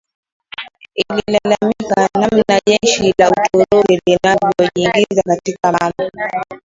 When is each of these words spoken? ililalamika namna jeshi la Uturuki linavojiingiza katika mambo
ililalamika 0.95 2.09
namna 2.19 2.59
jeshi 2.67 3.13
la 3.17 3.29
Uturuki 3.29 3.99
linavojiingiza 4.07 5.21
katika 5.23 5.71
mambo 5.71 6.09